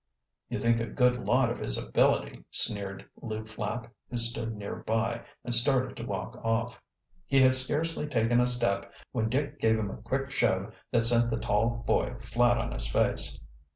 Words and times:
"You 0.49 0.57
think 0.59 0.79
a 0.79 0.87
good 0.87 1.27
lot 1.27 1.51
of 1.51 1.59
his 1.59 1.77
ability," 1.77 2.43
sneered 2.49 3.07
Lew 3.21 3.45
Flapp, 3.45 3.85
who 4.09 4.17
stood 4.17 4.59
close 4.59 4.83
by, 4.83 5.21
and 5.43 5.53
started 5.53 5.95
to 5.97 6.03
walk 6.07 6.43
off. 6.43 6.81
He 7.27 7.39
had 7.39 7.53
scarcely 7.53 8.07
taken 8.07 8.39
a 8.39 8.47
step 8.47 8.91
when 9.11 9.29
Dick 9.29 9.59
gave 9.59 9.77
him 9.77 9.91
a 9.91 9.97
quick 9.97 10.31
shove 10.31 10.73
that 10.89 11.05
sent 11.05 11.29
the 11.29 11.37
tall 11.37 11.83
boy 11.85 12.15
flat 12.19 12.57
on 12.57 12.71
his 12.71 12.87
face. 12.89 13.39